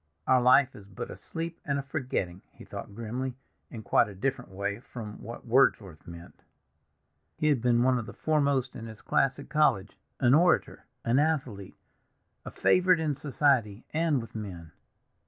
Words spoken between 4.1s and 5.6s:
different way from what